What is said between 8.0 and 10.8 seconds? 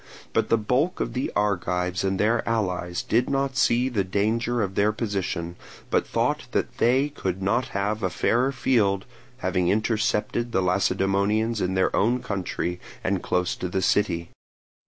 a fairer field, having intercepted the